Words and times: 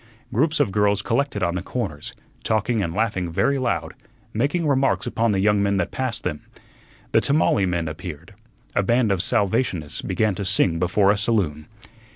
Groups 0.33 0.59
of 0.59 0.71
girls 0.71 1.03
collected 1.03 1.43
on 1.43 1.53
the 1.53 1.61
corners, 1.61 2.13
talking 2.43 2.81
and 2.81 2.91
laughing 2.91 3.31
very 3.31 3.59
loud, 3.59 3.93
making 4.33 4.65
remarks 4.67 5.05
upon 5.05 5.31
the 5.31 5.39
young 5.39 5.61
men 5.61 5.77
that 5.77 5.91
passed 5.91 6.23
them. 6.23 6.41
The 7.11 7.21
tamale 7.21 7.67
men 7.67 7.87
appeared. 7.87 8.33
A 8.73 8.81
band 8.81 9.11
of 9.11 9.21
Salvationists 9.21 10.01
began 10.01 10.33
to 10.33 10.43
sing 10.43 10.79
before 10.79 11.11
a 11.11 11.17
saloon. 11.19 11.67